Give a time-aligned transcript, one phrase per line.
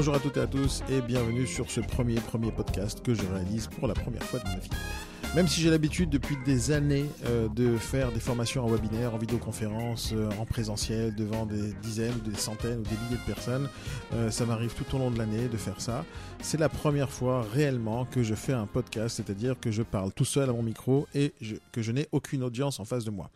[0.00, 3.20] Bonjour à toutes et à tous et bienvenue sur ce premier premier podcast que je
[3.34, 4.70] réalise pour la première fois de ma vie.
[5.36, 9.18] Même si j'ai l'habitude depuis des années euh, de faire des formations en webinaire, en
[9.18, 13.68] vidéoconférence, euh, en présentiel, devant des dizaines des centaines ou des milliers de personnes,
[14.14, 16.06] euh, ça m'arrive tout au long de l'année de faire ça.
[16.40, 20.24] C'est la première fois réellement que je fais un podcast, c'est-à-dire que je parle tout
[20.24, 21.34] seul à mon micro et
[21.72, 23.30] que je n'ai aucune audience en face de moi.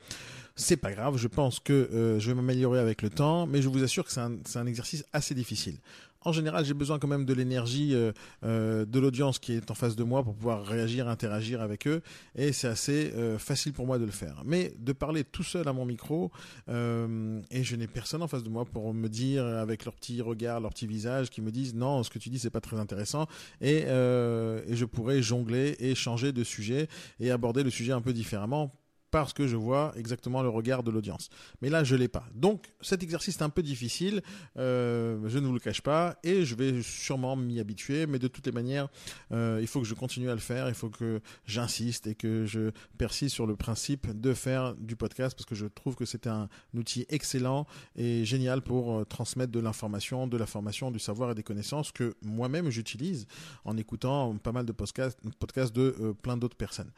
[0.57, 3.83] C'est pas grave, je pense que je vais m'améliorer avec le temps, mais je vous
[3.83, 5.79] assure que c'est un, exercice assez difficile
[6.25, 8.13] en général, j'ai besoin quand même de l'énergie euh,
[8.45, 12.01] euh, de l'audience qui est en face de moi pour pouvoir réagir, interagir avec eux,
[12.35, 14.43] et c'est assez euh, facile pour moi de le faire.
[14.45, 16.31] Mais de parler tout seul à mon micro,
[16.69, 20.61] et je n'ai personne en face de moi pour me dire avec leur petit regard,
[20.61, 23.27] leur petit visage, qui me disent non, ce que tu dis c'est pas très intéressant,
[23.61, 26.89] et, et je pourrais jongler et changer de sujet
[27.21, 28.73] et aborder le sujet un peu différemment
[29.15, 31.29] parce que je vois exactement le regard de l'audience.
[31.63, 32.27] Mais là, je l'ai pas.
[32.35, 34.23] Donc, cet exercice est un peu difficile,
[34.59, 38.27] euh, je ne vous le cache pas, et je vais sûrement m'y habituer, mais de
[38.27, 38.89] toutes les manières,
[39.31, 42.45] euh, il faut que je continue à le faire, il faut que j'insiste et que
[42.45, 46.27] je persiste sur le principe de faire du podcast, parce que je trouve que c'est
[46.27, 51.31] un outil excellent et génial pour euh, transmettre de l'information, de la formation, du savoir
[51.31, 53.29] et des connaissances que moi-même j'utilise
[53.65, 56.91] en écoutant pas mal de podcasts, podcasts de plein d'autres personnes.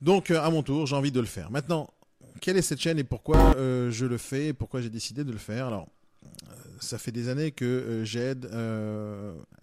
[0.00, 1.50] Donc, euh, à mon tour, j'ai envie de le faire.
[1.50, 1.88] Maintenant,
[2.40, 5.32] quelle est cette chaîne et pourquoi euh, je le fais et pourquoi j'ai décidé de
[5.32, 5.66] le faire?
[5.66, 5.88] Alors,
[6.80, 8.48] ça fait des années que j'aide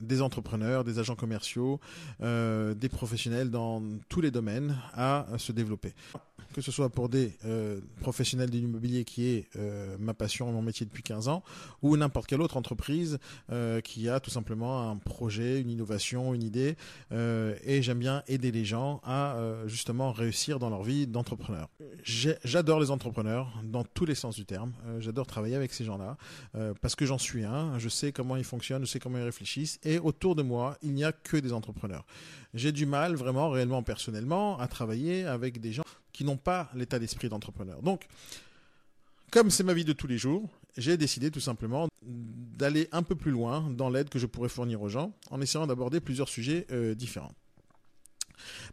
[0.02, 1.80] des entrepreneurs, des agents commerciaux,
[2.20, 5.94] des professionnels dans tous les domaines à se développer
[6.56, 10.62] que ce soit pour des euh, professionnels de l'immobilier qui est euh, ma passion, mon
[10.62, 11.44] métier depuis 15 ans,
[11.82, 13.20] ou n'importe quelle autre entreprise
[13.52, 16.78] euh, qui a tout simplement un projet, une innovation, une idée,
[17.12, 21.70] et j'aime bien aider les gens à justement réussir dans leur vie d'entrepreneur.
[22.04, 24.72] J'adore les entrepreneurs dans tous les sens du terme.
[25.00, 26.18] J'adore travailler avec ces gens-là
[26.82, 27.78] parce que j'en suis un.
[27.80, 30.94] Je sais comment ils fonctionnent, je sais comment ils réfléchissent, et autour de moi, il
[30.94, 32.06] n'y a que des entrepreneurs.
[32.54, 35.84] J'ai du mal vraiment, réellement, personnellement, à travailler avec des gens
[36.14, 37.82] qui n'ont pas l'état d'esprit d'entrepreneur.
[37.82, 38.08] Donc,
[39.32, 43.16] comme c'est ma vie de tous les jours, j'ai décidé tout simplement d'aller un peu
[43.16, 46.66] plus loin dans l'aide que je pourrais fournir aux gens en essayant d'aborder plusieurs sujets
[46.72, 47.34] euh, différents.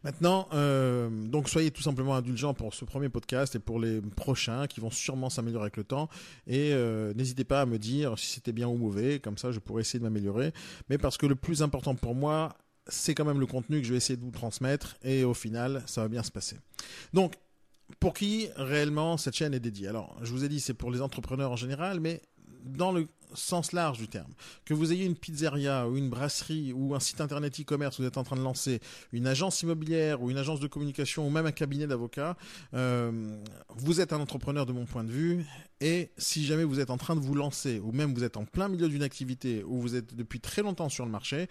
[0.05, 4.67] Maintenant, euh, donc soyez tout simplement indulgents pour ce premier podcast et pour les prochains
[4.67, 6.09] qui vont sûrement s'améliorer avec le temps.
[6.47, 9.59] Et euh, n'hésitez pas à me dire si c'était bien ou mauvais, comme ça je
[9.59, 10.53] pourrais essayer de m'améliorer.
[10.89, 12.57] Mais parce que le plus important pour moi,
[12.89, 15.83] c'est quand même le contenu que je vais essayer de vous transmettre et au final,
[15.87, 16.57] ça va bien se passer.
[17.13, 17.35] Donc,
[18.01, 19.89] pour qui réellement cette chaîne est dédiée?
[19.89, 22.23] Alors, je vous ai dit, c'est pour les entrepreneurs en général, mais
[22.65, 24.33] dans le sens large du terme.
[24.65, 28.19] Que vous ayez une pizzeria ou une brasserie ou un site internet e-commerce, vous êtes
[28.19, 28.81] en train de lancer
[29.13, 32.37] une agence immobilière ou une agence de communication ou même un cabinet d'avocats,
[32.75, 33.37] euh,
[33.69, 35.45] vous êtes un entrepreneur de mon point de vue.
[35.81, 38.45] Et si jamais vous êtes en train de vous lancer ou même vous êtes en
[38.45, 41.49] plein milieu d'une activité ou vous êtes depuis très longtemps sur le marché,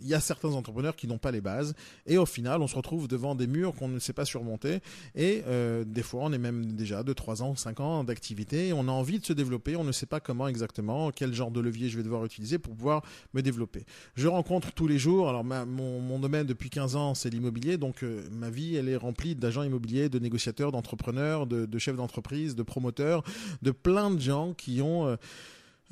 [0.00, 1.74] il y a certains entrepreneurs qui n'ont pas les bases.
[2.06, 4.80] Et au final on se retrouve devant des murs qu'on ne sait pas surmonter.
[5.14, 8.68] Et euh, des fois on est même déjà de 3 ans, 5 ans d'activité.
[8.68, 11.50] Et on a envie de se développer, on ne sait pas comment exactement, quel genre
[11.50, 13.02] de levier je vais devoir utiliser pour pouvoir
[13.34, 13.84] me développer.
[14.14, 18.22] Je rencontre tous les jours, alors mon, domaine depuis 15 ans c'est l'immobilier, donc euh,
[18.30, 23.24] ma vie elle est remplie d'agents immobiliers, de négociateurs, d'entrepreneurs, de, chefs d'entreprise, de promoteurs,
[23.62, 25.06] de plein de gens qui ont...
[25.08, 25.16] Euh,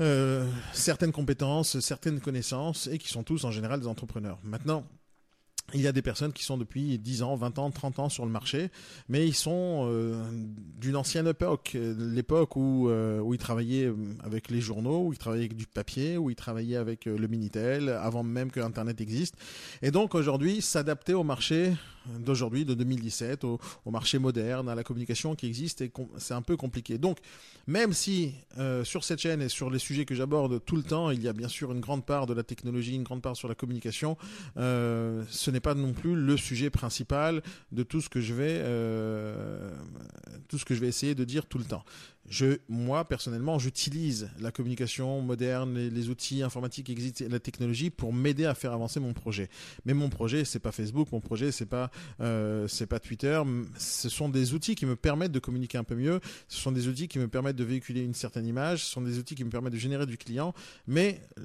[0.01, 4.41] euh, certaines compétences, certaines connaissances et qui sont tous en général des entrepreneurs.
[4.43, 4.85] Maintenant,
[5.73, 8.25] il y a des personnes qui sont depuis 10 ans, 20 ans, 30 ans sur
[8.27, 8.71] le marché,
[9.09, 10.23] mais ils sont euh,
[10.79, 13.91] d'une ancienne époque, l'époque où, euh, où ils travaillaient
[14.23, 17.89] avec les journaux, où ils travaillaient avec du papier, où ils travaillaient avec le Minitel,
[17.89, 19.37] avant même que Internet existe.
[19.83, 21.73] Et donc aujourd'hui, s'adapter au marché
[22.19, 25.85] d'aujourd'hui, de 2017, au, marché moderne, à la communication qui existe,
[26.19, 26.99] c'est un peu compliqué.
[26.99, 27.19] Donc,
[27.67, 31.11] même si euh, sur cette chaîne et sur les sujets que j'aborde tout le temps,
[31.11, 33.49] il y a bien sûr une grande part de la technologie, une grande part sur
[33.49, 34.17] la communication,
[34.57, 37.43] euh, ce n'est pas non plus le sujet principal
[37.73, 39.71] de tout ce que je vais, euh,
[40.49, 41.85] tout ce que je vais essayer de dire tout le temps.
[42.29, 48.13] Je, moi, personnellement, j'utilise la communication moderne, les, outils informatiques qui existent, la technologie pour
[48.13, 49.49] m'aider à faire avancer mon projet.
[49.85, 51.91] Mais mon projet, c'est pas Facebook, mon projet, c'est pas,
[52.21, 53.43] euh, c'est pas Twitter.
[53.79, 56.21] Ce sont des outils qui me permettent de communiquer un peu mieux.
[56.49, 58.85] Ce sont des outils qui me permettent de véhiculer une certaine image.
[58.85, 60.55] Ce sont des outils qui me permettent de générer du client.
[60.87, 61.43] Mais euh,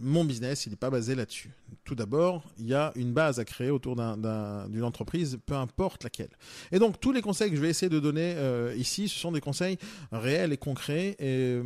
[0.00, 1.50] mon business, il n'est pas basé là-dessus.
[1.84, 6.04] Tout d'abord, il y a une base base à créer autour d'une entreprise, peu importe
[6.04, 6.30] laquelle.
[6.70, 9.32] Et donc tous les conseils que je vais essayer de donner euh, ici, ce sont
[9.32, 9.76] des conseils
[10.12, 11.58] réels et concrets et,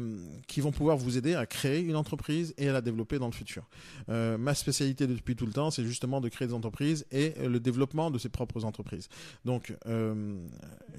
[0.46, 3.32] qui vont pouvoir vous aider à créer une entreprise et à la développer dans le
[3.32, 3.64] futur.
[4.08, 8.10] ma spécialité depuis tout le temps, c'est justement de créer des entreprises et le développement
[8.10, 9.08] de ses propres entreprises.
[9.44, 9.74] Donc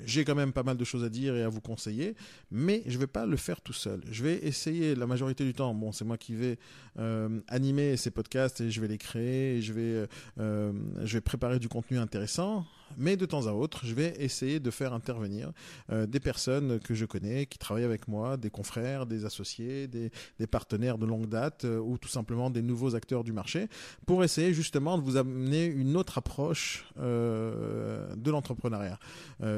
[0.05, 2.15] j'ai quand même pas mal de choses à dire et à vous conseiller,
[2.51, 4.01] mais je ne vais pas le faire tout seul.
[4.11, 6.57] Je vais essayer la majorité du temps, bon c'est moi qui vais
[6.99, 10.07] euh, animer ces podcasts et je vais les créer, et je vais,
[10.39, 10.71] euh,
[11.03, 12.65] je vais préparer du contenu intéressant
[12.97, 15.51] mais de temps à autre, je vais essayer de faire intervenir
[15.91, 20.11] euh, des personnes que je connais, qui travaillent avec moi, des confrères, des associés, des,
[20.47, 23.67] partenaires de longue date euh, ou tout simplement des nouveaux acteurs du marché,
[24.05, 28.99] pour essayer justement de vous amener une autre approche euh, de l'entrepreneuriat,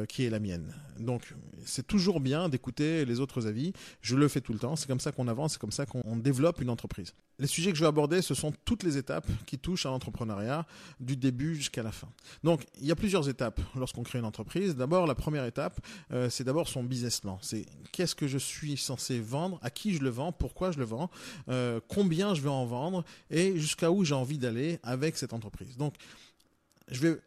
[0.07, 0.73] qui est la mienne.
[0.99, 1.33] Donc,
[1.65, 3.73] c'est toujours bien d'écouter les autres avis.
[4.01, 4.75] Je le fais tout le temps.
[4.75, 7.13] C'est comme ça qu'on avance, c'est comme ça qu'on développe une entreprise.
[7.39, 10.65] Les sujets que je vais aborder, ce sont toutes les étapes qui touchent à l'entrepreneuriat,
[10.99, 12.07] du début jusqu'à la fin.
[12.43, 14.75] Donc, il y a plusieurs étapes lorsqu'on crée une entreprise.
[14.75, 15.79] D'abord, la première étape,
[16.11, 17.37] euh, c'est d'abord son business plan.
[17.41, 20.85] C'est qu'est-ce que je suis censé vendre, à qui je le vends, pourquoi je le
[20.85, 21.09] vends,
[21.49, 25.77] euh, combien je vais en vendre et jusqu'à où j'ai envie d'aller avec cette entreprise.
[25.77, 25.95] Donc,
[26.89, 27.19] je vais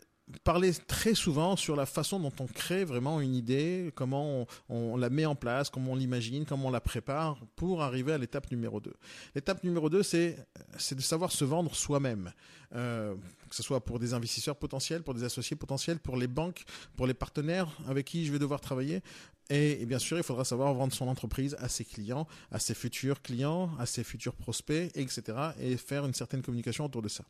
[0.45, 5.11] parler très souvent sur la façon dont on crée vraiment une idée, comment on, la
[5.11, 8.81] met en place, comment on l'imagine, comment on la prépare pour arriver à l'étape numéro
[8.81, 8.93] 2.
[9.35, 10.47] L'étape numéro 2, c'est
[10.93, 12.33] de savoir se vendre soi-même.
[12.75, 13.15] Euh,
[13.49, 16.65] que ce soit pour des investisseurs potentiels, pour des associés potentiels, pour les banques,
[16.97, 19.01] pour les partenaires avec qui je vais devoir travailler.
[19.49, 22.75] Et, et, bien sûr, il faudra savoir vendre son entreprise à ses clients, à ses
[22.75, 25.23] futurs clients, à ses futurs prospects, etc.
[25.59, 27.25] Et faire une certaine communication autour de ça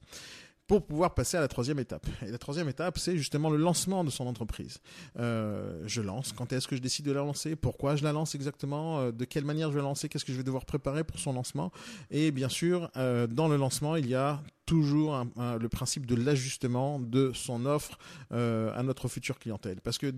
[0.69, 2.07] pour pouvoir passer à la troisième étape.
[2.25, 4.79] Et la troisième étape, c'est justement le lancement de son entreprise.
[5.19, 6.33] Euh, je lance.
[6.33, 7.57] Quand est-ce que je décide de la lancer?
[7.57, 9.01] Pourquoi je la lance exactement?
[9.01, 10.11] Euh, De quelle manière je vais la lancer?
[10.11, 11.73] Qu'est-ce que je vais devoir préparer pour son lancement?
[12.11, 17.01] Et bien sûr, euh, dans le lancement, il y a toujours le principe de l'ajustement
[17.01, 17.99] de son offre
[18.33, 19.81] euh, à notre future clientèle.
[19.81, 20.13] Parce que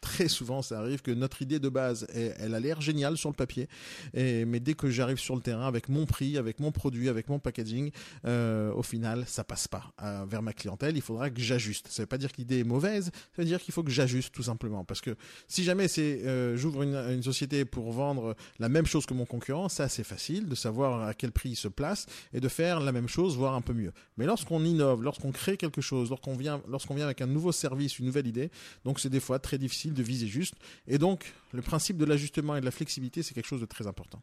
[0.00, 3.36] très souvent, ça arrive que notre idée de base, elle, a l'air géniale sur le
[3.36, 3.68] papier,
[4.14, 7.38] mais dès que j'arrive sur le terrain avec mon prix, avec mon produit, avec mon
[7.38, 7.92] packaging,
[8.26, 10.96] euh, au final, ça passe pas euh, vers ma clientèle.
[10.96, 11.86] Il faudra que j'ajuste.
[11.88, 14.34] Ça veut pas dire que l'idée est mauvaise, ça veut dire qu'il faut que j'ajuste
[14.34, 14.84] tout simplement.
[14.84, 15.14] Parce que
[15.46, 16.22] si jamais c'est
[16.56, 20.56] j'ouvre une, société pour vendre la même chose que mon concurrent, ça c'est facile de
[20.56, 23.60] savoir à quel prix il se place et de faire la même chose, voire un
[23.60, 23.91] peu mieux.
[24.16, 27.98] Mais lorsqu'on innove, lorsqu'on crée quelque chose, lorsqu'on vient, lorsqu'on vient avec un nouveau service,
[27.98, 28.50] une nouvelle idée,
[28.84, 30.54] donc c'est des fois très difficile de viser juste.
[30.86, 33.86] Et donc, le principe de l'ajustement et de la flexibilité, c'est quelque chose de très
[33.86, 34.22] important.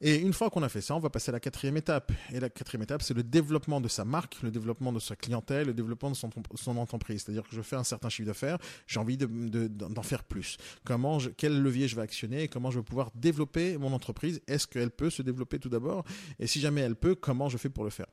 [0.00, 2.12] Et une fois qu'on a fait ça, on va passer à la quatrième étape.
[2.32, 5.68] Et la quatrième étape, c'est le développement de sa marque, le développement de sa clientèle,
[5.68, 7.22] le développement de son, entreprise.
[7.24, 10.56] C'est-à-dire que je fais un certain chiffre d'affaires, j'ai envie d'en faire plus.
[10.84, 14.40] Comment, quel levier je vais actionner et comment je vais pouvoir développer mon entreprise?
[14.46, 16.04] Est-ce qu'elle peut se développer tout d'abord?
[16.38, 18.06] Et si jamais elle peut, comment je fais pour le faire?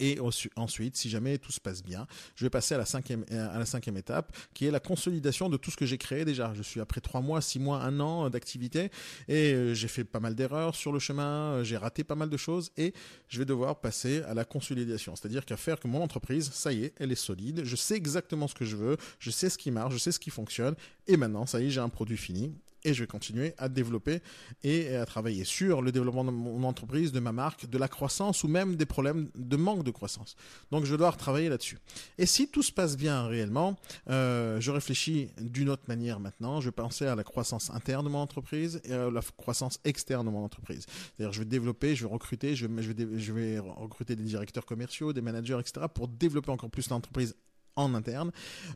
[0.00, 0.18] Et
[0.56, 3.66] ensuite, si jamais tout se passe bien, je vais passer à la cinquième, à la
[3.66, 6.52] cinquième étape, qui est la consolidation de tout ce que j'ai créé déjà.
[6.54, 8.90] Je suis après trois mois, six mois, un an d'activité,
[9.28, 12.30] et euh, j'ai fait pas mal d'erreurs sur le chemin, euh, j'ai raté pas mal
[12.30, 12.94] de choses, et
[13.28, 15.16] je vais devoir passer à la consolidation.
[15.16, 18.48] C'est-à-dire qu'à faire que mon entreprise, ça y est, elle est solide, je sais exactement
[18.48, 20.74] ce que je veux, je sais ce qui marche, je sais ce qui fonctionne,
[21.06, 22.54] et maintenant, ça y est, j'ai un produit fini,
[22.84, 24.20] et je vais continuer à développer
[24.62, 28.44] et à travailler sur le développement de mon entreprise, de ma marque, de la croissance
[28.44, 30.36] ou même des problèmes de manque de croissance.
[30.70, 31.78] Donc je devoir travailler là-dessus.
[32.18, 33.76] Et si tout se passe bien réellement,
[34.10, 36.60] euh, je réfléchis d'une autre manière maintenant.
[36.60, 40.30] Je penser à la croissance interne de mon entreprise et à la croissance externe de
[40.30, 40.86] mon entreprise.
[40.88, 44.24] C'est-à-dire je vais développer, je vais recruter, je vais, je vais, je vais recruter des
[44.24, 45.86] directeurs commerciaux, des managers, etc.
[45.92, 47.34] pour développer encore plus l'entreprise
[47.78, 48.30] en interne.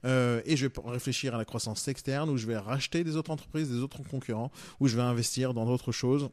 [0.04, 3.30] Euh, et je vais réfléchir à la croissance externe où je vais racheter des autres
[3.30, 6.30] entreprises, des autres concurrents, où je vais investir dans d'autres choses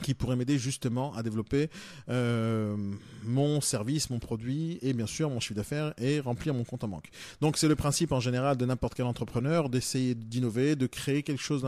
[0.00, 1.68] qui pourrait m'aider justement à développer
[2.08, 2.76] euh,
[3.24, 6.88] mon service, mon produit et bien sûr mon chiffre d'affaires et remplir mon compte en
[6.88, 7.10] banque.
[7.40, 11.42] Donc c'est le principe en général de n'importe quel entrepreneur d'essayer d'innover, de créer quelque
[11.42, 11.62] chose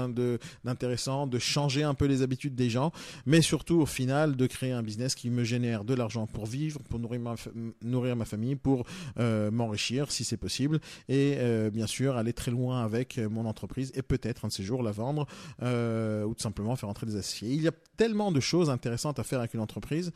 [0.65, 2.93] d'intéressant, de changer un peu les habitudes des gens,
[3.27, 6.81] mais surtout au final de créer un business qui me génère de l'argent pour vivre,
[6.89, 8.87] pour nourrir ma, famille, pour
[9.19, 13.93] euh, m'enrichir si c'est possible et euh, bien sûr aller très loin avec mon entreprise
[13.95, 15.27] et peut-être un de ces jours la vendre
[15.61, 17.51] ou tout simplement faire entrer des aciers.
[17.51, 20.13] Il y a tellement de choses intéressantes à faire avec une entreprise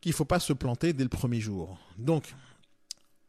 [0.00, 1.78] qu'il ne faut pas se planter dès le premier jour.
[1.96, 2.34] Donc,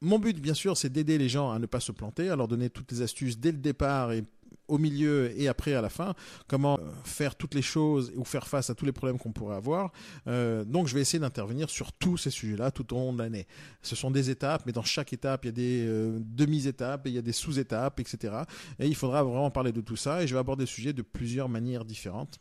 [0.01, 2.47] mon but, bien sûr, c'est d'aider les gens à ne pas se planter, à leur
[2.47, 4.23] donner toutes les astuces dès le départ et
[4.67, 6.15] au milieu et après à la fin,
[6.47, 9.55] comment euh, faire toutes les choses ou faire face à tous les problèmes qu'on pourrait
[9.55, 9.91] avoir.
[10.27, 13.47] Euh, donc je vais essayer d'intervenir sur tous ces sujets-là tout au long de l'année.
[13.81, 17.13] Ce sont des étapes, mais dans chaque étape, il y a des euh, demi-étapes il
[17.13, 18.33] y a des sous-étapes, etc.
[18.79, 21.01] Et il faudra vraiment parler de tout ça et je vais aborder le sujet de
[21.01, 22.39] plusieurs manières différentes.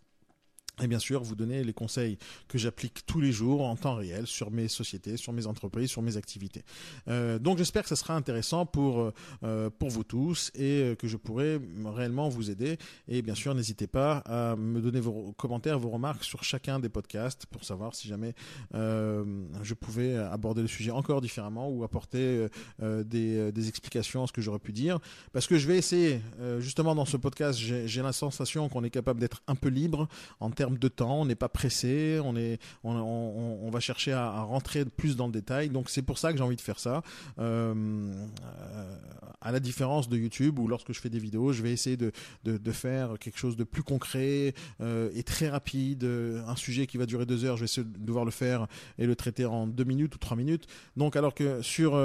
[0.83, 4.27] Et bien sûr vous donner les conseils que j'applique tous les jours en temps réel
[4.27, 6.65] sur mes sociétés, sur mes entreprises, sur mes activités.
[7.09, 9.13] Euh, donc j'espère que ça sera intéressant pour
[9.43, 12.79] euh, pour vous tous et euh, que je pourrai réellement vous aider.
[13.07, 16.89] Et bien sûr n'hésitez pas à me donner vos commentaires, vos remarques sur chacun des
[16.89, 18.35] podcasts pour savoir si jamais
[18.73, 22.49] je pouvais aborder le sujet encore différemment ou apporter
[22.81, 24.99] des, des explications à ce que j'aurais pu dire.
[25.33, 26.21] Parce que je vais essayer
[26.59, 30.09] justement dans ce podcast, j'ai la sensation qu'on est capable d'être un peu libre
[30.41, 34.85] en termes de temps, on n'est pas pressé, on, est, on, va chercher à, rentrer
[34.85, 35.69] plus dans le détail.
[35.69, 37.03] Donc c'est pour ça que j'ai envie de faire ça.
[37.39, 38.97] Euh, euh,
[39.41, 42.13] à la différence de YouTube où lorsque je fais des vidéos, je vais essayer de,
[42.45, 46.05] de, faire quelque chose de plus concret euh, et très rapide.
[46.05, 48.67] Un sujet qui va durer deux heures, je vais essayer de devoir le faire
[48.99, 50.67] et le traiter en deux minutes ou trois minutes.
[50.97, 52.01] Donc alors que sur,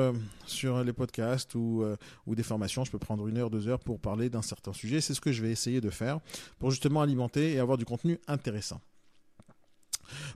[0.45, 1.85] sur les podcasts ou,
[2.27, 4.99] ou des formations, je peux prendre une heure, deux heures pour parler d'un certain sujet.
[4.99, 6.19] C'est ce que je vais essayer de faire
[6.59, 8.48] pour justement alimenter et avoir du contenu intéressant.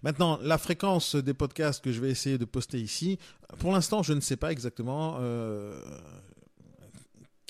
[0.03, 3.17] Maintenant, la fréquence des podcasts que je vais essayer de poster ici,
[3.59, 5.17] pour l'instant, je ne sais pas exactement.
[5.19, 5.73] Euh,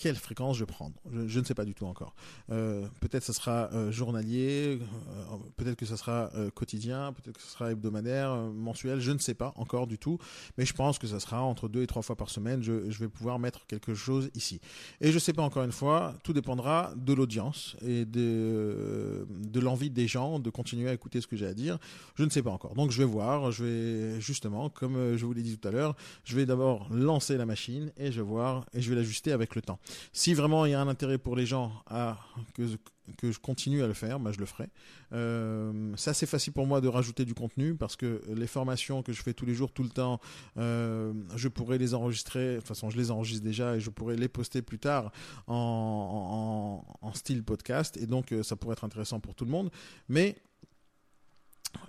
[0.04, 0.96] quelle fréquence je vais prendre.
[1.28, 2.14] Je, ne sais pas du tout encore.
[2.52, 7.48] Euh, peut-être ça sera euh, journalier, euh, peut-être que ça sera quotidien, peut-être que ce
[7.48, 10.18] sera hebdomadaire, mensuel, je ne sais pas encore du tout.
[10.58, 12.62] Mais je pense que ça sera entre deux et trois fois par semaine.
[12.62, 14.60] Je, je vais pouvoir mettre quelque chose ici.
[15.00, 19.60] Et je ne sais pas encore une fois, tout dépendra de l'audience et de, de
[19.62, 21.78] l'envie des gens de continuer à écouter ce que j'ai à dire.
[22.16, 22.74] Je ne sais pas encore.
[22.74, 25.96] Donc je vais voir, je vais justement, comme je vous l'ai dit tout à l'heure,
[26.26, 29.56] je vais d'abord lancer la machine et je vais voir et je vais l'ajuster avec
[29.56, 29.80] le temps.
[30.12, 32.18] Si vraiment il y a un intérêt pour les gens à
[32.54, 34.70] que, je continue à le faire, bah, je le ferai.
[35.12, 39.22] Euh, c'est facile pour moi de rajouter du contenu parce que les formations que je
[39.22, 40.20] fais tous les jours, tout le temps,
[40.58, 42.54] euh, je pourrais les enregistrer.
[42.54, 45.12] De toute façon, je les enregistre déjà et je pourrais les poster plus tard
[45.48, 47.98] en, en, en style podcast.
[47.98, 49.70] Et donc, euh, ça pourrait être intéressant pour tout le monde.
[50.08, 50.38] Mais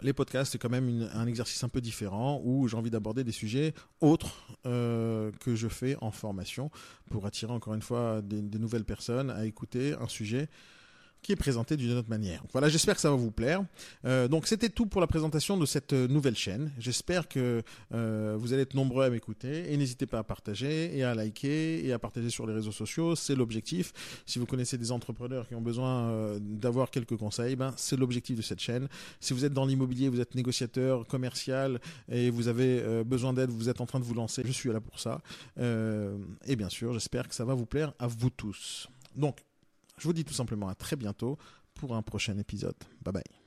[0.02, 3.32] les podcasts, c'est quand même un exercice un peu différent où j'ai envie d'aborder des
[3.32, 6.70] sujets autres euh, que je fais en formation
[7.10, 10.48] pour attirer encore une fois des, des nouvelles personnes à écouter un sujet
[11.24, 12.44] qui est présenté d'une autre manière.
[12.52, 13.64] Voilà, j'espère que ça va vous plaire.
[14.04, 16.70] Euh, donc c'était tout pour la présentation de cette euh, nouvelle chaîne.
[16.78, 17.62] J'espère que
[17.94, 21.84] euh, vous allez être nombreux à m'écouter et n'hésitez pas à partager et à liker
[21.84, 23.16] et à partager sur les réseaux sociaux.
[23.16, 23.92] C'est l'objectif.
[24.26, 28.42] Si vous connaissez des entrepreneurs qui ont besoin d'avoir quelques conseils, ben c'est l'objectif de
[28.42, 28.88] cette chaîne.
[29.18, 33.70] Si vous êtes dans l'immobilier, vous êtes négociateur, commercial et vous avez besoin d'aide, vous
[33.70, 35.22] êtes en train de vous lancer, je suis là pour ça.
[35.56, 38.88] Et bien sûr, j'espère que ça va vous plaire à vous tous.
[39.16, 39.38] Donc
[39.98, 41.38] je vous dis tout simplement à très bientôt
[41.74, 42.76] pour un prochain épisode.
[43.02, 43.43] Bye bye.